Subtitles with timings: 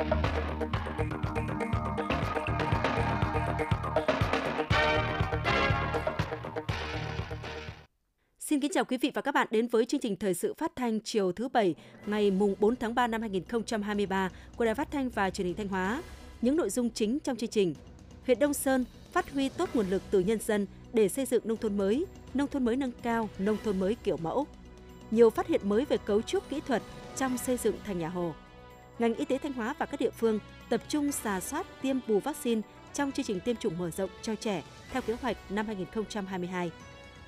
[0.00, 0.06] Xin
[8.60, 11.00] kính chào quý vị và các bạn đến với chương trình thời sự phát thanh
[11.00, 11.74] chiều thứ Bảy
[12.06, 15.68] ngày mùng 4 tháng 3 năm 2023 của Đài Phát thanh và Truyền hình Thanh
[15.68, 16.02] Hóa.
[16.42, 17.74] Những nội dung chính trong chương trình.
[18.26, 21.56] Huyện Đông Sơn phát huy tốt nguồn lực từ nhân dân để xây dựng nông
[21.56, 24.46] thôn mới, nông thôn mới nâng cao, nông thôn mới kiểu mẫu.
[25.10, 26.82] Nhiều phát hiện mới về cấu trúc kỹ thuật
[27.16, 28.34] trong xây dựng thành nhà Hồ.
[29.00, 30.38] Ngành y tế Thanh Hóa và các địa phương
[30.68, 32.60] tập trung xà soát tiêm bù vaccine
[32.94, 36.70] trong chương trình tiêm chủng mở rộng cho trẻ theo kế hoạch năm 2022.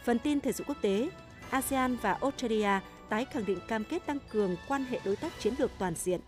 [0.04, 1.08] Phần tin thể dục quốc tế,
[1.50, 5.54] ASEAN và Australia tái khẳng định cam kết tăng cường quan hệ đối tác chiến
[5.58, 6.20] lược toàn diện.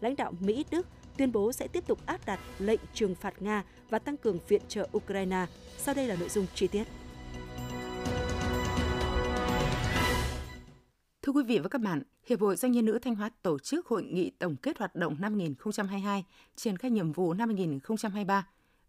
[0.00, 3.62] Lãnh đạo Mỹ, Đức tuyên bố sẽ tiếp tục áp đặt lệnh trừng phạt Nga
[3.90, 5.46] và tăng cường viện trợ Ukraine.
[5.78, 6.84] Sau đây là nội dung chi tiết.
[11.22, 13.86] Thưa quý vị và các bạn, Hiệp hội Doanh nhân nữ Thanh Hóa tổ chức
[13.86, 16.24] hội nghị tổng kết hoạt động năm 2022,
[16.56, 18.46] triển khai nhiệm vụ năm 2023.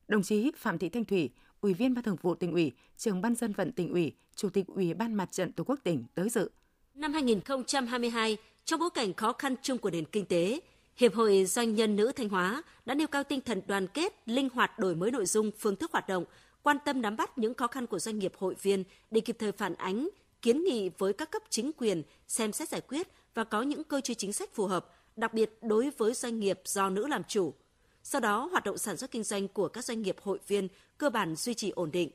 [0.07, 1.29] Đồng chí Phạm Thị Thanh Thủy,
[1.61, 4.67] Ủy viên Ban Thường vụ tỉnh ủy, Trưởng ban dân vận tỉnh ủy, Chủ tịch
[4.67, 6.49] Ủy ban Mặt trận Tổ quốc tỉnh tới dự.
[6.95, 10.59] Năm 2022, trong bối cảnh khó khăn chung của nền kinh tế,
[10.97, 14.49] Hiệp hội Doanh nhân nữ Thanh Hóa đã nêu cao tinh thần đoàn kết, linh
[14.49, 16.25] hoạt đổi mới nội dung, phương thức hoạt động,
[16.63, 19.51] quan tâm nắm bắt những khó khăn của doanh nghiệp hội viên để kịp thời
[19.51, 20.09] phản ánh,
[20.43, 24.01] kiến nghị với các cấp chính quyền xem xét giải quyết và có những cơ
[24.01, 27.53] chế chính sách phù hợp, đặc biệt đối với doanh nghiệp do nữ làm chủ.
[28.03, 31.09] Sau đó, hoạt động sản xuất kinh doanh của các doanh nghiệp hội viên cơ
[31.09, 32.09] bản duy trì ổn định.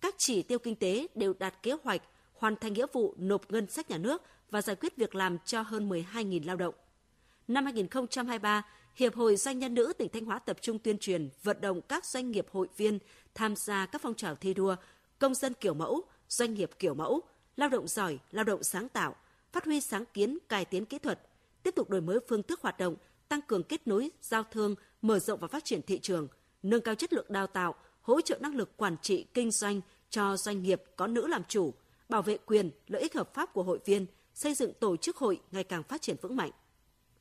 [0.00, 2.02] Các chỉ tiêu kinh tế đều đạt kế hoạch,
[2.34, 5.62] hoàn thành nghĩa vụ nộp ngân sách nhà nước và giải quyết việc làm cho
[5.62, 6.74] hơn 12.000 lao động.
[7.48, 8.62] Năm 2023,
[8.94, 12.06] Hiệp hội Doanh nhân nữ tỉnh Thanh Hóa tập trung tuyên truyền, vận động các
[12.06, 12.98] doanh nghiệp hội viên
[13.34, 14.76] tham gia các phong trào thi đua,
[15.18, 17.22] công dân kiểu mẫu, doanh nghiệp kiểu mẫu,
[17.56, 19.14] lao động giỏi, lao động sáng tạo,
[19.52, 21.20] phát huy sáng kiến, cải tiến kỹ thuật,
[21.62, 22.96] tiếp tục đổi mới phương thức hoạt động,
[23.28, 26.28] tăng cường kết nối, giao thương, mở rộng và phát triển thị trường,
[26.62, 29.80] nâng cao chất lượng đào tạo, hỗ trợ năng lực quản trị kinh doanh
[30.10, 31.74] cho doanh nghiệp có nữ làm chủ,
[32.08, 35.40] bảo vệ quyền, lợi ích hợp pháp của hội viên, xây dựng tổ chức hội
[35.52, 36.50] ngày càng phát triển vững mạnh.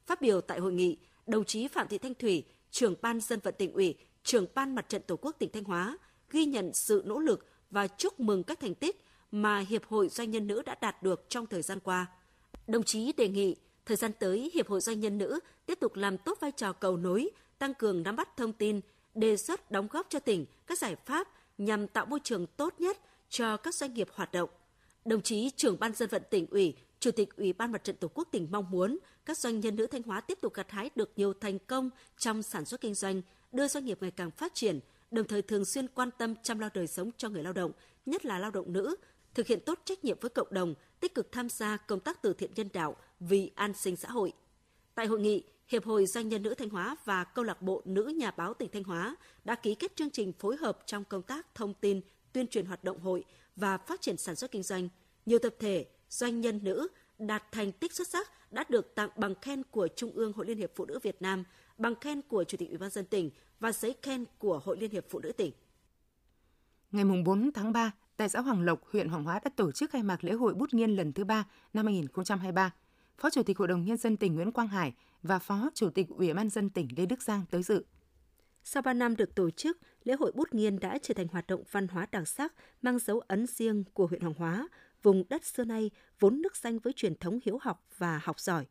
[0.06, 0.98] Phát biểu tại hội nghị,
[1.28, 4.90] đồng chí Phạm Thị Thanh Thủy, trưởng ban dân vận tỉnh ủy, trưởng ban mặt
[4.90, 5.98] trận Tổ quốc tỉnh Thanh Hóa,
[6.30, 10.32] ghi nhận sự nỗ lực và chúc mừng các thành tích mà Hiệp hội Doanh
[10.32, 12.06] nhân nữ đã đạt được trong thời gian qua.
[12.68, 13.56] Đồng chí đề nghị
[13.86, 16.98] thời gian tới Hiệp hội Doanh nhân nữ tiếp tục làm tốt vai trò cầu
[16.98, 17.30] nối,
[17.60, 18.82] tăng cường nắm bắt thông tin,
[19.16, 21.28] đề xuất đóng góp cho tỉnh các giải pháp
[21.58, 22.98] nhằm tạo môi trường tốt nhất
[23.30, 24.50] cho các doanh nghiệp hoạt động.
[25.06, 28.08] Đồng chí trưởng ban dân vận tỉnh ủy, Chủ tịch Ủy ban Mặt trận Tổ
[28.08, 31.12] quốc tỉnh mong muốn các doanh nhân nữ Thanh Hóa tiếp tục gặt hái được
[31.16, 33.22] nhiều thành công trong sản xuất kinh doanh,
[33.52, 34.80] đưa doanh nghiệp ngày càng phát triển,
[35.12, 37.72] đồng thời thường xuyên quan tâm chăm lo đời sống cho người lao động,
[38.06, 38.96] nhất là lao động nữ,
[39.36, 42.34] thực hiện tốt trách nhiệm với cộng đồng, tích cực tham gia công tác từ
[42.34, 44.34] thiện nhân đạo vì an sinh xã hội.
[44.96, 48.14] Tại hội nghị, Hiệp hội Doanh nhân nữ Thanh Hóa và Câu lạc bộ Nữ
[48.18, 51.56] Nhà báo tỉnh Thanh Hóa đã ký kết chương trình phối hợp trong công tác
[51.56, 52.02] thông tin,
[52.34, 53.24] tuyên truyền hoạt động hội
[53.56, 54.90] và phát triển sản xuất kinh doanh.
[55.26, 56.88] Nhiều tập thể, doanh nhân nữ
[57.20, 60.58] đạt thành tích xuất sắc đã được tặng bằng khen của Trung ương Hội Liên
[60.58, 61.44] hiệp Phụ nữ Việt Nam,
[61.78, 64.92] bằng khen của Chủ tịch Ủy ban dân tỉnh và giấy khen của Hội Liên
[64.92, 65.52] hiệp Phụ nữ tỉnh.
[66.92, 70.04] Ngày 4 tháng 3, tại xã Hoàng Lộc, huyện Hoàng Hóa đã tổ chức khai
[70.04, 72.74] mạc lễ hội bút nghiên lần thứ ba năm 2023.
[73.18, 74.94] Phó Chủ tịch Hội đồng Nhân dân tỉnh Nguyễn Quang Hải
[75.24, 77.86] và Phó Chủ tịch Ủy ban dân tỉnh Lê Đức Giang tới dự.
[78.64, 81.64] Sau 3 năm được tổ chức, lễ hội bút nghiên đã trở thành hoạt động
[81.72, 84.68] văn hóa đặc sắc mang dấu ấn riêng của huyện Hoàng Hóa,
[85.02, 88.66] vùng đất xưa nay vốn nước danh với truyền thống hiếu học và học giỏi.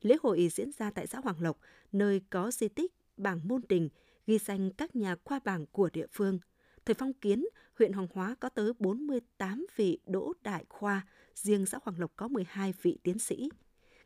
[0.00, 1.58] Lễ hội diễn ra tại xã Hoàng Lộc,
[1.92, 3.88] nơi có di tích bảng môn đình,
[4.26, 6.38] ghi danh các nhà khoa bảng của địa phương.
[6.84, 7.44] Thời phong kiến,
[7.82, 12.28] huyện Hoàng Hóa có tới 48 vị đỗ đại khoa, riêng xã Hoàng Lộc có
[12.28, 13.50] 12 vị tiến sĩ.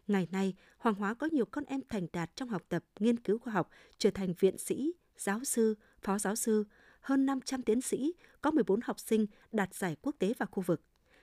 [0.06, 3.38] Ngày nay, Hoàng Hóa có nhiều con em thành đạt trong học tập, nghiên cứu
[3.38, 6.65] khoa học, trở thành viện sĩ, giáo sư, phó giáo sư,
[7.00, 10.82] hơn 500 tiến sĩ, có 14 học sinh đạt giải quốc tế và khu vực.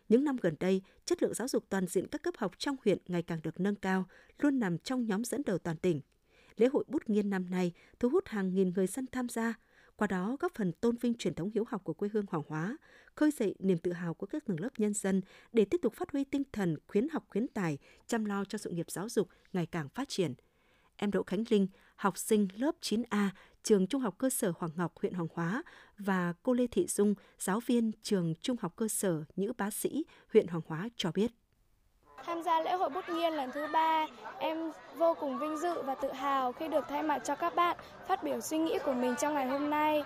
[0.10, 2.98] Những năm gần đây, chất lượng giáo dục toàn diện các cấp học trong huyện
[3.08, 4.06] ngày càng được nâng cao,
[4.40, 6.02] luôn nằm trong nhóm dẫn đầu toàn tỉnh.
[6.58, 9.54] Lễ hội bút nghiên năm nay thu hút hàng nghìn người dân tham gia,
[9.96, 12.78] qua đó góp phần tôn vinh truyền thống hiếu học của quê hương Hoàng Hóa,
[13.16, 16.12] khơi dậy niềm tự hào của các tầng lớp nhân dân để tiếp tục phát
[16.12, 19.66] huy tinh thần khuyến học khuyến tài, chăm lo cho sự nghiệp giáo dục ngày
[19.66, 20.34] càng phát triển.
[20.96, 23.30] Em Đỗ Khánh Linh, học sinh lớp 9A,
[23.64, 25.64] trường Trung học cơ sở Hoàng Ngọc, huyện Hoàng Hóa
[25.98, 30.06] và cô Lê Thị Dung, giáo viên trường Trung học cơ sở Nhữ Bá Sĩ,
[30.34, 31.32] huyện Hoàng Hóa cho biết.
[32.26, 34.08] Tham gia lễ hội bút nghiên lần thứ ba,
[34.40, 37.78] em vô cùng vinh dự và tự hào khi được thay mặt cho các bạn
[38.08, 40.04] phát biểu suy nghĩ của mình trong ngày hôm nay.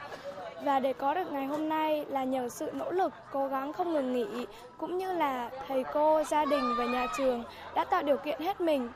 [0.64, 3.94] Và để có được ngày hôm nay là nhờ sự nỗ lực, cố gắng không
[3.94, 4.46] ngừng nghỉ,
[4.78, 7.44] cũng như là thầy cô, gia đình và nhà trường
[7.76, 8.90] đã tạo điều kiện hết mình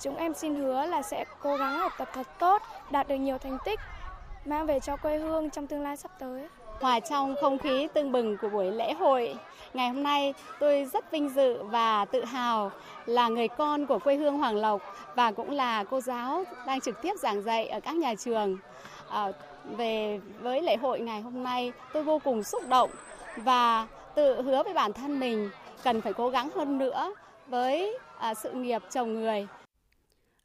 [0.00, 3.38] Chúng em xin hứa là sẽ cố gắng học tập thật tốt, đạt được nhiều
[3.38, 3.80] thành tích,
[4.44, 6.48] mang về cho quê hương trong tương lai sắp tới.
[6.80, 9.34] Hòa trong không khí tưng bừng của buổi lễ hội,
[9.74, 12.70] ngày hôm nay tôi rất vinh dự và tự hào
[13.06, 14.82] là người con của quê hương Hoàng Lộc
[15.14, 18.58] và cũng là cô giáo đang trực tiếp giảng dạy ở các nhà trường.
[19.08, 19.32] À,
[19.76, 22.90] về với lễ hội ngày hôm nay, tôi vô cùng xúc động
[23.36, 25.50] và tự hứa với bản thân mình
[25.84, 27.14] cần phải cố gắng hơn nữa
[27.46, 29.46] với à, sự nghiệp chồng người.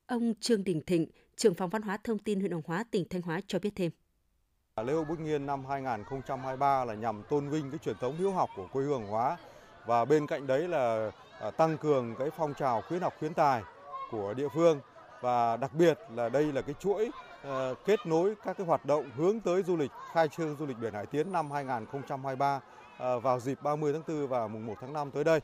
[0.07, 3.21] Ông Trương Đình Thịnh, trưởng phòng văn hóa thông tin huyện Hoàng Hóa, tỉnh Thanh
[3.21, 3.91] Hóa cho biết thêm.
[4.81, 8.49] Lễ hội Bút Nghiên năm 2023 là nhằm tôn vinh cái truyền thống hiếu học
[8.55, 9.37] của quê hương Hóa
[9.85, 13.61] và bên cạnh đấy là à, tăng cường cái phong trào khuyến học khuyến tài
[14.11, 14.81] của địa phương
[15.21, 17.11] và đặc biệt là đây là cái chuỗi
[17.43, 20.77] ờ, kết nối các cái hoạt động hướng tới du lịch khai trương du lịch
[20.77, 22.59] biển Hải Tiến năm 2023
[22.97, 25.39] ờ, vào dịp 30 tháng 4 và mùng 1 tháng 5 tới đây.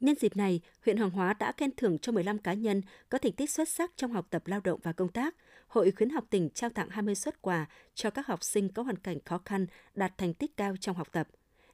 [0.00, 3.32] Nhân dịp này, huyện Hoàng Hóa đã khen thưởng cho 15 cá nhân có thành
[3.32, 5.34] tích xuất sắc trong học tập lao động và công tác.
[5.72, 8.98] Hội khuyến học tỉnh trao tặng 20 xuất quà cho các học sinh có hoàn
[8.98, 11.28] cảnh khó khăn đạt thành tích cao trong học tập.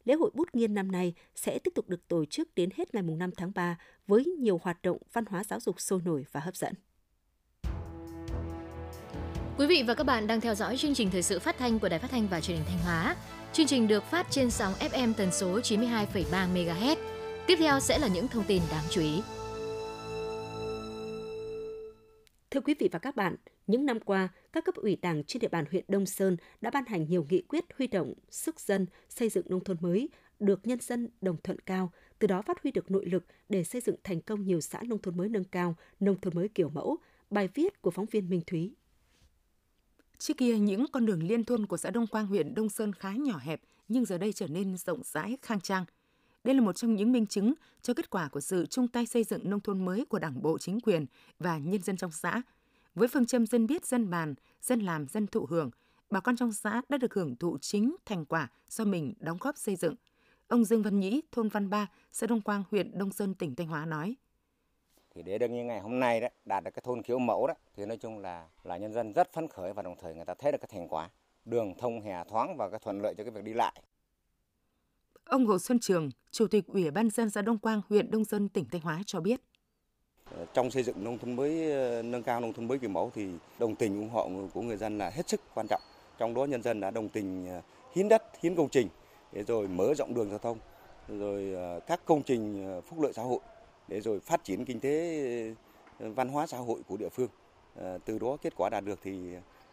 [0.04, 3.02] Lễ hội bút nghiên năm nay sẽ tiếp tục được tổ chức đến hết ngày
[3.02, 6.56] 5 tháng 3 với nhiều hoạt động văn hóa giáo dục sôi nổi và hấp
[6.56, 6.74] dẫn.
[9.58, 11.88] Quý vị và các bạn đang theo dõi chương trình thời sự phát thanh của
[11.88, 13.16] Đài Phát thanh và Truyền hình Thanh Hóa.
[13.52, 16.96] Chương trình được phát trên sóng FM tần số 92,3 MHz.
[17.46, 19.22] Tiếp theo sẽ là những thông tin đáng chú ý.
[22.50, 23.36] Thưa quý vị và các bạn,
[23.68, 26.86] những năm qua, các cấp ủy Đảng trên địa bàn huyện Đông Sơn đã ban
[26.86, 30.08] hành nhiều nghị quyết huy động sức dân xây dựng nông thôn mới
[30.40, 33.80] được nhân dân đồng thuận cao, từ đó phát huy được nội lực để xây
[33.80, 36.96] dựng thành công nhiều xã nông thôn mới nâng cao, nông thôn mới kiểu mẫu.
[37.30, 38.74] Bài viết của phóng viên Minh Thúy.
[40.18, 43.12] Trước kia, những con đường liên thôn của xã Đông Quang huyện Đông Sơn khá
[43.12, 45.84] nhỏ hẹp, nhưng giờ đây trở nên rộng rãi, khang trang.
[46.44, 49.24] Đây là một trong những minh chứng cho kết quả của sự chung tay xây
[49.24, 51.06] dựng nông thôn mới của Đảng bộ, chính quyền
[51.38, 52.42] và nhân dân trong xã.
[52.98, 55.70] Với phương châm dân biết, dân bàn, dân làm, dân thụ hưởng,
[56.10, 59.56] bà con trong xã đã được hưởng thụ chính thành quả do mình đóng góp
[59.56, 59.94] xây dựng.
[60.48, 63.66] Ông Dương Văn Nhĩ, thôn Văn Ba, xã Đông Quang, huyện Đông Sơn, tỉnh Thanh
[63.66, 64.16] Hóa nói
[65.14, 67.54] thì để được như ngày hôm nay đó đạt được cái thôn kiểu mẫu đó
[67.74, 70.34] thì nói chung là là nhân dân rất phấn khởi và đồng thời người ta
[70.34, 71.10] thấy được cái thành quả
[71.44, 73.82] đường thông hè thoáng và cái thuận lợi cho cái việc đi lại.
[75.24, 78.48] Ông Hồ Xuân Trường, Chủ tịch Ủy ban dân xã Đông Quang, huyện Đông Sơn,
[78.48, 79.40] tỉnh Thanh Hóa cho biết.
[80.54, 81.52] Trong xây dựng nông thôn mới
[82.02, 83.28] nâng cao nông thôn mới kiểu mẫu thì
[83.58, 85.80] đồng tình ủng hộ của người dân là hết sức quan trọng.
[86.18, 87.62] Trong đó nhân dân đã đồng tình à,
[87.94, 88.88] hiến đất, hiến công trình
[89.32, 90.58] để rồi mở rộng đường giao thông,
[91.08, 93.38] rồi à, các công trình à, phúc lợi xã hội
[93.88, 95.22] để rồi phát triển kinh tế
[95.98, 97.28] văn hóa xã hội của địa phương.
[98.04, 99.18] Từ đó kết quả đạt được thì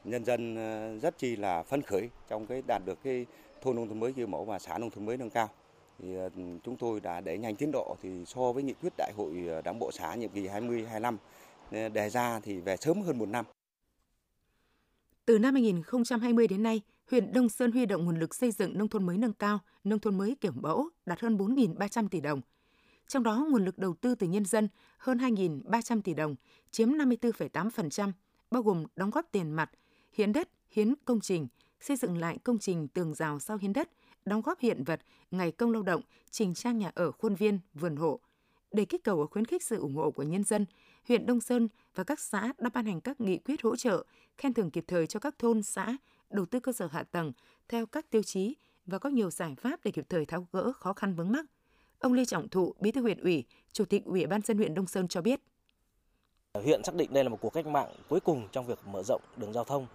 [0.03, 0.55] nhân dân
[0.99, 3.25] rất chi là phấn khởi trong cái đạt được cái
[3.61, 5.49] thôn nông thôn mới kiểu mẫu và xã nông thôn mới nâng cao
[5.99, 6.29] thì ờ,
[6.63, 9.61] chúng tôi đã đẩy nhanh tiến độ thì so với nghị quyết đại hội ờ,
[9.61, 11.17] đảng bộ xã nhiệm kỳ 2025
[11.71, 13.45] ờ, đề ra thì về sớm hơn một năm.
[15.25, 16.81] Từ năm 2020 đến nay,
[17.11, 19.99] huyện Đông Sơn huy động nguồn lực xây dựng nông thôn mới nâng cao, nông
[19.99, 22.41] thôn mới kiểu mẫu đạt hơn 4.300 tỷ đồng.
[23.07, 26.35] Trong đó, nguồn lực đầu tư từ nhân dân hơn 2.300 tỷ đồng,
[26.71, 28.11] chiếm 54,8%,
[28.51, 29.71] bao gồm đóng góp tiền mặt,
[30.13, 31.47] hiến đất, hiến công trình,
[31.79, 33.89] xây dựng lại công trình tường rào sau hiến đất,
[34.25, 35.01] đóng góp hiện vật,
[35.31, 36.01] ngày công lao động,
[36.31, 38.19] chỉnh trang nhà ở khuôn viên, vườn hộ.
[38.71, 40.65] Để kích cầu và khuyến khích sự ủng hộ của nhân dân,
[41.07, 44.05] huyện Đông Sơn và các xã đã ban hành các nghị quyết hỗ trợ,
[44.37, 45.97] khen thưởng kịp thời cho các thôn, xã,
[46.29, 47.31] đầu tư cơ sở hạ tầng
[47.69, 50.93] theo các tiêu chí và có nhiều giải pháp để kịp thời tháo gỡ khó
[50.93, 51.45] khăn vướng mắc.
[51.99, 54.87] Ông Lê Trọng Thụ, Bí thư huyện ủy, Chủ tịch Ủy ban dân huyện Đông
[54.87, 55.41] Sơn cho biết.
[56.53, 59.21] Huyện xác định đây là một cuộc cách mạng cuối cùng trong việc mở rộng
[59.37, 59.87] đường giao thông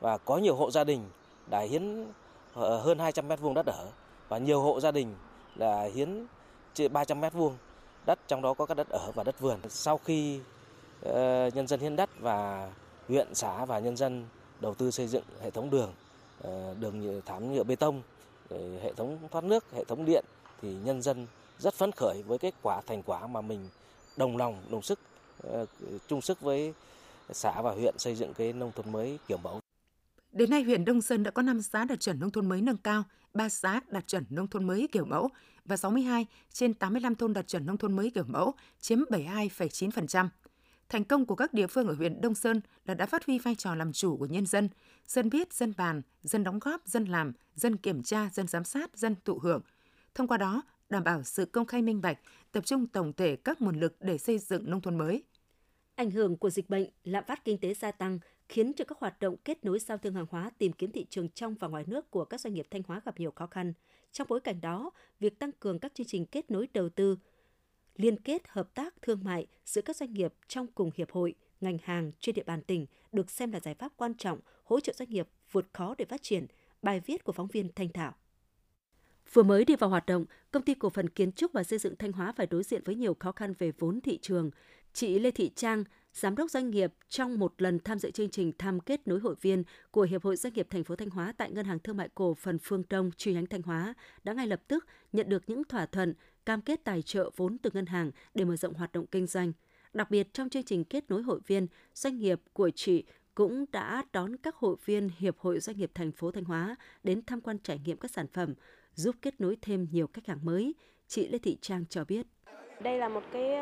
[0.00, 1.00] và có nhiều hộ gia đình
[1.50, 2.06] đã hiến
[2.54, 3.86] Ờ, hơn 200 mét vuông đất ở
[4.28, 5.14] và nhiều hộ gia đình
[5.56, 6.26] là hiến
[6.74, 7.56] trên 300 mét vuông
[8.06, 9.58] đất trong đó có các đất ở và đất vườn.
[9.68, 10.40] Sau khi
[11.02, 12.70] ờ, nhân dân hiến đất và
[13.08, 14.24] huyện xã và nhân dân
[14.60, 15.92] đầu tư xây dựng hệ thống đường,
[16.42, 18.02] ờ, đường thảm nhựa bê tông,
[18.82, 20.24] hệ thống thoát nước, hệ thống điện
[20.62, 21.26] thì nhân dân
[21.58, 23.68] rất phấn khởi với kết quả thành quả mà mình
[24.16, 24.98] đồng lòng đồng sức
[26.08, 26.74] chung sức với
[27.32, 29.61] xã và huyện xây dựng cái nông thôn mới kiểu mẫu.
[30.32, 32.76] Đến nay, huyện Đông Sơn đã có 5 xã đạt chuẩn nông thôn mới nâng
[32.76, 35.28] cao, 3 xã đạt chuẩn nông thôn mới kiểu mẫu
[35.64, 40.28] và 62 trên 85 thôn đạt chuẩn nông thôn mới kiểu mẫu, chiếm 72,9%.
[40.88, 43.54] Thành công của các địa phương ở huyện Đông Sơn là đã phát huy vai
[43.54, 44.68] trò làm chủ của nhân dân,
[45.06, 48.96] dân biết, dân bàn, dân đóng góp, dân làm, dân kiểm tra, dân giám sát,
[48.96, 49.62] dân thụ hưởng.
[50.14, 52.18] Thông qua đó, đảm bảo sự công khai minh bạch,
[52.52, 55.22] tập trung tổng thể các nguồn lực để xây dựng nông thôn mới.
[55.94, 58.18] Ảnh hưởng của dịch bệnh, lạm phát kinh tế gia tăng
[58.52, 61.28] khiến cho các hoạt động kết nối giao thương hàng hóa tìm kiếm thị trường
[61.28, 63.72] trong và ngoài nước của các doanh nghiệp Thanh Hóa gặp nhiều khó khăn.
[64.12, 64.90] Trong bối cảnh đó,
[65.20, 67.18] việc tăng cường các chương trình kết nối đầu tư
[67.96, 71.78] liên kết hợp tác thương mại giữa các doanh nghiệp trong cùng hiệp hội, ngành
[71.82, 75.10] hàng trên địa bàn tỉnh được xem là giải pháp quan trọng hỗ trợ doanh
[75.10, 76.46] nghiệp vượt khó để phát triển.
[76.82, 78.14] Bài viết của phóng viên Thanh Thảo.
[79.32, 81.96] Vừa mới đi vào hoạt động, công ty cổ phần kiến trúc và xây dựng
[81.96, 84.50] Thanh Hóa phải đối diện với nhiều khó khăn về vốn thị trường.
[84.94, 88.52] Chị Lê Thị Trang, giám đốc doanh nghiệp trong một lần tham dự chương trình
[88.58, 91.50] tham kết nối hội viên của Hiệp hội Doanh nghiệp thành phố Thanh Hóa tại
[91.50, 93.94] Ngân hàng Thương mại Cổ phần Phương Đông chi nhánh Thanh Hóa
[94.24, 96.14] đã ngay lập tức nhận được những thỏa thuận
[96.46, 99.52] cam kết tài trợ vốn từ ngân hàng để mở rộng hoạt động kinh doanh.
[99.92, 104.04] Đặc biệt trong chương trình kết nối hội viên, doanh nghiệp của chị cũng đã
[104.12, 107.58] đón các hội viên Hiệp hội Doanh nghiệp thành phố Thanh Hóa đến tham quan
[107.58, 108.54] trải nghiệm các sản phẩm,
[108.94, 110.74] giúp kết nối thêm nhiều khách hàng mới.
[111.08, 112.26] Chị Lê Thị Trang cho biết.
[112.82, 113.58] Đây là một cái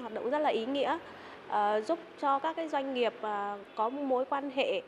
[0.00, 0.98] hoạt động rất là ý nghĩa,
[1.48, 4.82] ờ, giúp cho các cái doanh nghiệp ờ, có mối quan hệ.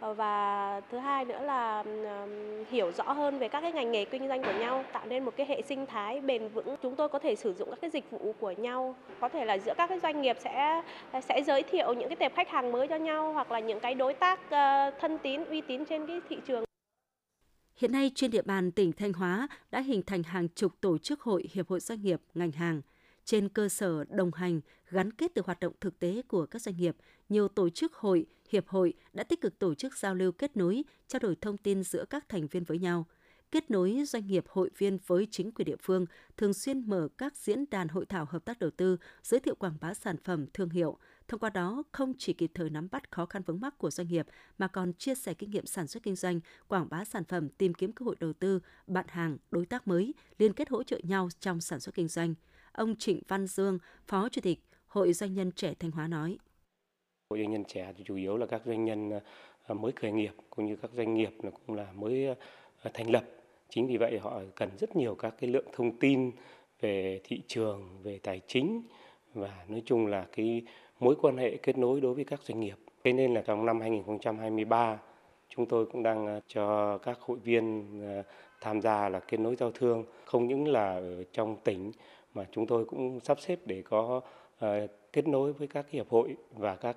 [0.00, 1.84] Ờ, và thứ hai nữa là
[2.70, 5.32] hiểu rõ hơn về các cái ngành nghề kinh doanh của nhau tạo nên một
[5.36, 6.76] cái hệ sinh thái bền vững.
[6.82, 9.58] Chúng tôi có thể sử dụng các cái dịch vụ của nhau có thể là
[9.58, 10.82] giữa các cái doanh nghiệp sẽ
[11.22, 13.94] sẽ giới thiệu những cái tệp khách hàng mới cho nhau hoặc là những cái
[13.94, 14.40] đối tác
[15.00, 16.65] thân tín uy tín trên cái thị trường
[17.76, 21.20] Hiện nay trên địa bàn tỉnh Thanh Hóa đã hình thành hàng chục tổ chức
[21.20, 22.82] hội hiệp hội doanh nghiệp ngành hàng
[23.24, 26.76] trên cơ sở đồng hành gắn kết từ hoạt động thực tế của các doanh
[26.76, 26.96] nghiệp,
[27.28, 30.82] nhiều tổ chức hội, hiệp hội đã tích cực tổ chức giao lưu kết nối,
[31.08, 33.06] trao đổi thông tin giữa các thành viên với nhau,
[33.50, 36.06] kết nối doanh nghiệp hội viên với chính quyền địa phương,
[36.36, 39.76] thường xuyên mở các diễn đàn hội thảo hợp tác đầu tư, giới thiệu quảng
[39.80, 40.98] bá sản phẩm, thương hiệu.
[41.28, 44.08] Thông qua đó, không chỉ kịp thời nắm bắt khó khăn vướng mắc của doanh
[44.08, 44.26] nghiệp,
[44.58, 47.74] mà còn chia sẻ kinh nghiệm sản xuất kinh doanh, quảng bá sản phẩm, tìm
[47.74, 51.28] kiếm cơ hội đầu tư, bạn hàng, đối tác mới, liên kết hỗ trợ nhau
[51.40, 52.34] trong sản xuất kinh doanh.
[52.72, 56.38] Ông Trịnh Văn Dương, Phó Chủ tịch Hội Doanh nhân trẻ Thanh Hóa nói.
[57.30, 59.10] Hội doanh nhân trẻ thì chủ yếu là các doanh nhân
[59.66, 62.26] à, mới khởi nghiệp cũng như các doanh nghiệp là cũng là mới
[62.82, 63.24] à, thành lập.
[63.68, 66.30] Chính vì vậy họ cần rất nhiều các cái lượng thông tin
[66.80, 68.82] về thị trường, về tài chính
[69.34, 70.62] và nói chung là cái
[71.00, 72.76] mối quan hệ kết nối đối với các doanh nghiệp.
[73.04, 74.98] Thế nên là trong năm 2023
[75.48, 78.22] chúng tôi cũng đang ờ, cho các hội viên ờ,
[78.60, 81.92] tham gia là kết nối giao thương không những là ở trong tỉnh
[82.34, 84.20] mà chúng tôi cũng sắp xếp để có
[84.58, 86.96] ờ, kết nối với các hiệp hội và các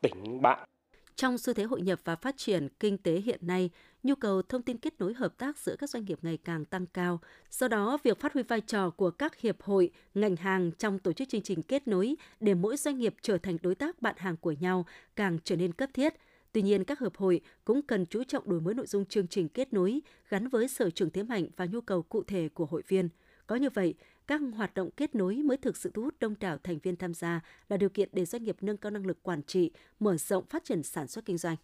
[0.00, 0.68] tỉnh bạn.
[1.14, 3.70] Trong xu thế hội nhập và phát triển kinh tế hiện nay,
[4.02, 6.86] nhu cầu thông tin kết nối hợp tác giữa các doanh nghiệp ngày càng tăng
[6.86, 7.20] cao.
[7.50, 11.12] Do đó, việc phát huy vai trò của các hiệp hội, ngành hàng trong tổ
[11.12, 14.36] chức chương trình kết nối để mỗi doanh nghiệp trở thành đối tác bạn hàng
[14.36, 14.86] của nhau
[15.16, 16.14] càng trở nên cấp thiết.
[16.52, 19.48] Tuy nhiên, các hiệp hội cũng cần chú trọng đổi mới nội dung chương trình
[19.48, 22.82] kết nối gắn với sở trường thế mạnh và nhu cầu cụ thể của hội
[22.88, 23.08] viên–
[23.48, 23.94] có như vậy,
[24.26, 27.14] các hoạt động kết nối mới thực sự thu hút đông đảo thành viên tham
[27.14, 30.44] gia là điều kiện để doanh nghiệp nâng cao năng lực quản trị, mở rộng
[30.46, 31.56] phát triển sản xuất kinh doanh.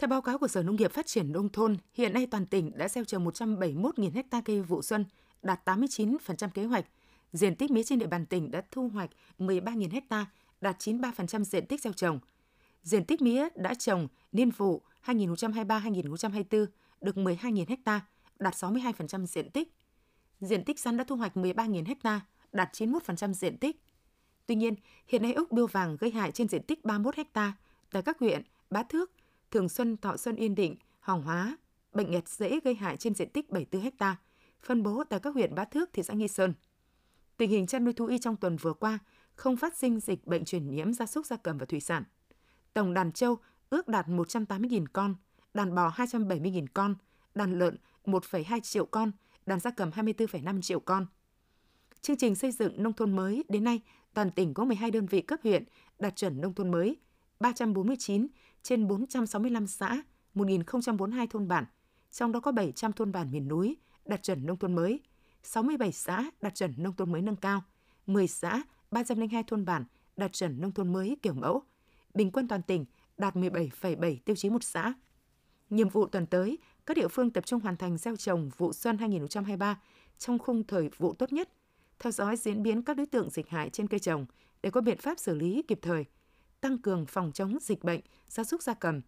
[0.00, 2.72] Theo báo cáo của Sở Nông nghiệp Phát triển Nông thôn, hiện nay toàn tỉnh
[2.78, 5.04] đã gieo trồng 171.000 ha cây vụ xuân,
[5.42, 6.84] đạt 89% kế hoạch.
[7.32, 10.26] Diện tích mía trên địa bàn tỉnh đã thu hoạch 13.000 ha,
[10.60, 12.18] đạt 93% diện tích gieo trồng.
[12.82, 16.66] Diện tích mía đã trồng niên vụ 2023-2024
[17.00, 18.00] được 12.000 ha,
[18.38, 19.74] đạt 62% diện tích
[20.40, 22.20] diện tích sắn đã thu hoạch 13.000 ha,
[22.52, 23.82] đạt 91% diện tích.
[24.46, 24.74] Tuy nhiên,
[25.06, 27.52] hiện nay ốc biêu vàng gây hại trên diện tích 31 ha
[27.92, 29.12] tại các huyện Bá Thước,
[29.50, 31.56] Thường Xuân, Thọ Xuân, Yên Định, Hoàng Hóa,
[31.92, 34.16] bệnh nghẹt dễ gây hại trên diện tích 74 ha,
[34.62, 36.54] phân bố tại các huyện Bá Thước, thị xã Nghi Sơn.
[37.36, 38.98] Tình hình chăn nuôi thú y trong tuần vừa qua
[39.34, 42.04] không phát sinh dịch bệnh truyền nhiễm gia súc gia cầm và thủy sản.
[42.74, 43.38] Tổng đàn trâu
[43.70, 45.14] ước đạt 180.000 con,
[45.54, 46.94] đàn bò 270.000 con,
[47.34, 49.12] đàn lợn 1,2 triệu con,
[49.46, 51.06] đàn gia cầm 24,5 triệu con.
[52.00, 53.80] Chương trình xây dựng nông thôn mới đến nay,
[54.14, 55.64] toàn tỉnh có 12 đơn vị cấp huyện
[55.98, 56.96] đạt chuẩn nông thôn mới,
[57.40, 58.26] 349
[58.62, 60.02] trên 465 xã,
[60.34, 61.64] 1.042 thôn bản,
[62.10, 65.00] trong đó có 700 thôn bản miền núi đạt chuẩn nông thôn mới,
[65.42, 67.62] 67 xã đạt chuẩn nông thôn mới nâng cao,
[68.06, 69.84] 10 xã, 302 thôn bản
[70.16, 71.62] đạt chuẩn nông thôn mới kiểu mẫu.
[72.14, 72.84] Bình quân toàn tỉnh
[73.18, 74.94] đạt 17,7 tiêu chí một xã.
[75.70, 78.98] Nhiệm vụ tuần tới các địa phương tập trung hoàn thành gieo trồng vụ xuân
[78.98, 79.80] 2023
[80.18, 81.48] trong khung thời vụ tốt nhất,
[81.98, 84.26] theo dõi diễn biến các đối tượng dịch hại trên cây trồng
[84.62, 86.04] để có biện pháp xử lý kịp thời,
[86.60, 89.00] tăng cường phòng chống dịch bệnh gia súc gia cầm,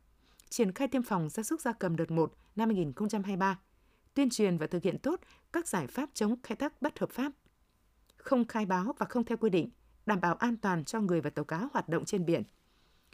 [0.49, 3.59] triển khai tiêm phòng gia súc gia cầm đợt 1 năm 2023,
[4.15, 5.21] tuyên truyền và thực hiện tốt
[5.53, 7.33] các giải pháp chống khai thác bất hợp pháp,
[8.17, 9.71] không khai báo và không theo quy định,
[10.07, 12.43] đảm bảo an toàn cho người và tàu cá hoạt động trên biển.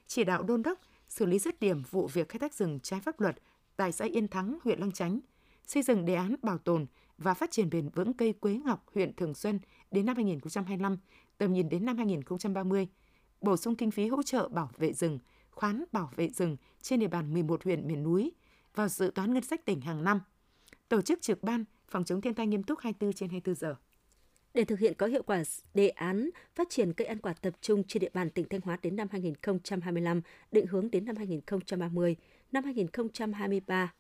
[0.07, 3.21] Chỉ đạo đôn đốc xử lý dứt điểm vụ việc khai thác rừng trái pháp
[3.21, 3.37] luật
[3.77, 5.21] tại xã Yên Thắng, huyện Lăng Chánh,
[5.67, 6.87] xây dựng đề án bảo tồn
[7.19, 10.99] và phát triển bền vững cây quế ngọc huyện Thường Xuân đến năm 2025,
[11.39, 12.89] tầm nhìn đến năm 2030,
[13.41, 15.19] bổ sung kinh phí hỗ trợ bảo vệ rừng,
[15.51, 18.33] khoán bảo vệ rừng trên địa bàn 11 huyện miền núi
[18.75, 20.21] vào dự toán ngân sách tỉnh hàng năm.
[20.89, 23.77] Tổ chức trực ban phòng chống thiên tai nghiêm túc 24 trên 24 giờ.
[24.55, 25.43] Để thực hiện có hiệu quả
[25.75, 28.79] đề án phát triển cây ăn quả tập trung trên địa bàn tỉnh Thanh Hóa
[28.83, 30.21] đến năm 2025,
[30.53, 32.17] định hướng đến năm 2030,
[32.53, 33.93] năm 2023,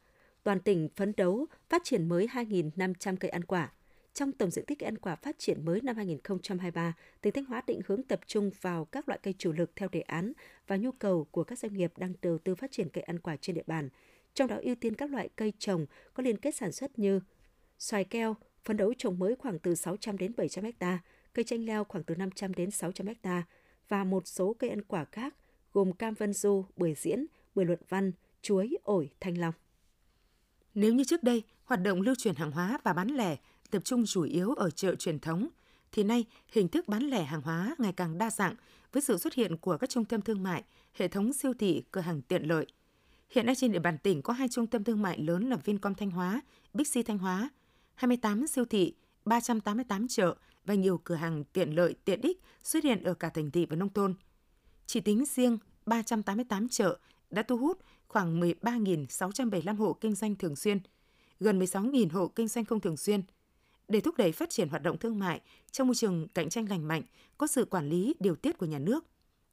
[0.43, 3.73] toàn tỉnh phấn đấu phát triển mới 2.500 cây ăn quả.
[4.19, 7.63] Trong tổng diện tích cây ăn quả phát triển mới năm 2023, tỉnh Thanh Hóa
[7.67, 10.33] định hướng tập trung vào các loại cây chủ lực theo đề án
[10.67, 13.37] và nhu cầu của các doanh nghiệp đang đầu tư phát triển cây ăn quả
[13.37, 13.89] trên địa bàn.
[14.35, 17.21] Trong đó ưu tiên các loại cây trồng có liên kết sản xuất như
[17.79, 20.99] xoài keo, phấn đấu trồng mới khoảng từ 600 đến 700 ha,
[21.33, 23.43] cây chanh leo khoảng từ 500 đến 600 ha
[23.89, 25.35] và một số cây ăn quả khác
[25.73, 29.55] gồm cam vân du, bưởi diễn, bưởi luận văn, chuối, ổi, thanh long.
[30.75, 33.37] Nếu như trước đây, hoạt động lưu chuyển hàng hóa và bán lẻ
[33.71, 35.49] tập trung chủ yếu ở chợ truyền thống,
[35.93, 38.55] thì nay hình thức bán lẻ hàng hóa ngày càng đa dạng
[38.93, 42.01] với sự xuất hiện của các trung tâm thương mại, hệ thống siêu thị, cửa
[42.01, 42.67] hàng tiện lợi.
[43.31, 45.95] Hiện nay trên địa bàn tỉnh có hai trung tâm thương mại lớn là Vincom
[45.95, 46.41] Thanh Hóa,
[46.75, 47.51] Bixi Thanh Hóa,
[47.95, 48.95] 28 siêu thị,
[49.25, 53.51] 388 chợ và nhiều cửa hàng tiện lợi tiện ích xuất hiện ở cả thành
[53.51, 54.15] thị và nông thôn.
[54.87, 56.99] Chỉ tính riêng 388 chợ
[57.31, 60.79] đã thu hút khoảng 13.675 hộ kinh doanh thường xuyên,
[61.41, 63.23] gần 16.000 hộ kinh doanh không thường xuyên.
[63.89, 65.41] Để thúc đẩy phát triển hoạt động thương mại
[65.71, 67.03] trong môi trường cạnh tranh lành mạnh,
[67.39, 69.05] có sự quản lý điều tiết của nhà nước,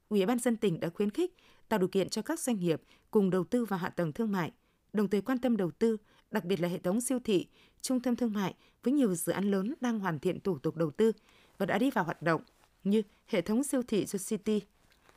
[0.08, 1.36] Ủy ban dân tỉnh đã khuyến khích
[1.68, 4.52] tạo điều kiện cho các doanh nghiệp cùng đầu tư vào hạ tầng thương mại,
[4.92, 5.96] đồng thời quan tâm đầu tư,
[6.30, 7.46] đặc biệt là hệ thống siêu thị,
[7.80, 10.90] trung tâm thương mại với nhiều dự án lớn đang hoàn thiện thủ tục đầu
[10.90, 11.12] tư
[11.58, 12.42] và đã đi vào hoạt động
[12.84, 14.60] như hệ thống siêu thị The City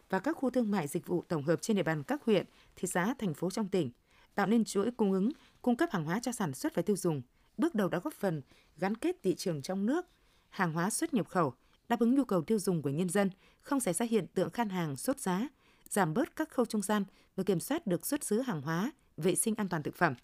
[0.10, 2.46] và các khu thương mại dịch vụ tổng hợp trên địa bàn các huyện,
[2.76, 3.92] thị xã, thành phố trong tỉnh,
[4.36, 7.22] tạo nên chuỗi cung ứng, cung cấp hàng hóa cho sản xuất và tiêu dùng,
[7.60, 8.42] bước đầu đã góp phần
[8.78, 10.06] gắn kết thị trường trong nước,
[10.50, 11.54] hàng hóa xuất nhập khẩu,
[11.90, 13.30] đáp ứng nhu cầu tiêu dùng của nhân dân,
[13.62, 15.48] không xảy ra hiện tượng khan hàng, sốt giá,
[15.90, 17.04] giảm bớt các khâu trung gian
[17.36, 20.16] và kiểm soát được xuất xứ hàng hóa, vệ sinh an toàn thực phẩm.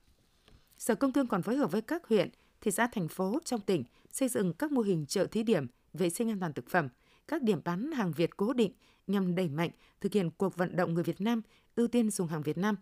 [0.77, 2.29] Sở Công Thương còn phối hợp với các huyện,
[2.61, 6.09] thị xã, thành phố trong tỉnh xây dựng các mô hình chợ thí điểm vệ
[6.09, 6.89] sinh an toàn thực phẩm,
[7.27, 8.71] các điểm bán hàng Việt cố định
[9.07, 9.69] nhằm đẩy mạnh
[10.01, 11.41] thực hiện cuộc vận động người Việt Nam
[11.75, 12.75] ưu tiên dùng hàng Việt Nam,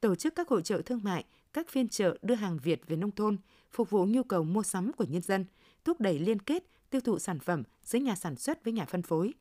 [0.00, 1.24] tổ chức các hội trợ thương mại,
[1.56, 3.36] các phiên chợ đưa hàng Việt về nông thôn,
[3.72, 5.44] phục vụ nhu cầu mua sắm của nhân dân,
[5.84, 9.02] thúc đẩy liên kết tiêu thụ sản phẩm giữa nhà sản xuất với nhà phân
[9.02, 9.34] phối.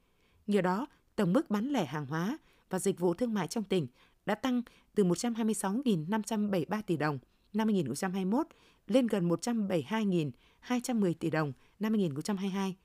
[0.47, 2.37] Nhờ đó, tổng mức bán lẻ hàng hóa
[2.69, 3.87] và dịch vụ thương mại trong tỉnh
[4.25, 4.61] đã tăng
[4.95, 7.19] từ 126.573 tỷ đồng
[7.53, 8.47] năm 2021
[8.87, 12.75] lên gần 172.210 tỷ đồng năm 2022.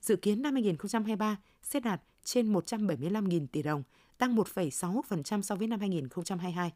[0.00, 3.82] Dự kiến năm 2023 sẽ đạt trên 175.000 tỷ đồng,
[4.18, 6.72] tăng 1,6% so với năm 2022.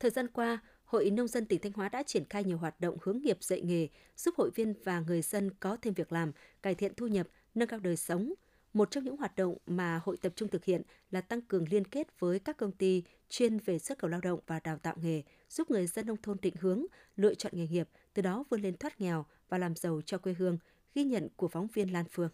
[0.00, 0.58] Thời gian qua,
[0.94, 3.60] Hội Nông dân tỉnh Thanh Hóa đã triển khai nhiều hoạt động hướng nghiệp dạy
[3.60, 7.26] nghề, giúp hội viên và người dân có thêm việc làm, cải thiện thu nhập,
[7.54, 8.32] nâng cao đời sống.
[8.72, 11.84] Một trong những hoạt động mà hội tập trung thực hiện là tăng cường liên
[11.84, 15.22] kết với các công ty chuyên về xuất khẩu lao động và đào tạo nghề,
[15.50, 18.76] giúp người dân nông thôn định hướng, lựa chọn nghề nghiệp, từ đó vươn lên
[18.76, 20.58] thoát nghèo và làm giàu cho quê hương,
[20.94, 22.30] ghi nhận của phóng viên Lan Phương.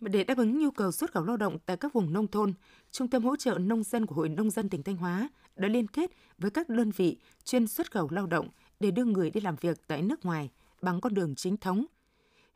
[0.00, 2.54] Để đáp ứng nhu cầu xuất khẩu lao động tại các vùng nông thôn,
[2.90, 5.86] Trung tâm hỗ trợ nông dân của Hội Nông dân tỉnh Thanh Hóa đã liên
[5.86, 8.48] kết với các đơn vị chuyên xuất khẩu lao động
[8.80, 10.50] để đưa người đi làm việc tại nước ngoài
[10.82, 11.86] bằng con đường chính thống.